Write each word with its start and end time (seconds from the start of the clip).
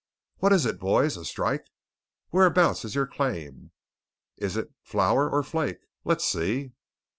"What 0.39 0.51
is 0.51 0.65
it, 0.65 0.79
boys?" 0.79 1.15
"A 1.15 1.23
strike?" 1.23 1.65
"Whereabouts 2.31 2.83
is 2.85 2.95
your 2.95 3.05
claim?" 3.05 3.69
"Is 4.37 4.57
it 4.57 4.71
'flour' 4.81 5.29
or 5.29 5.43
'flake'?" 5.43 5.85
"Let's 6.05 6.25
see!" 6.25 6.71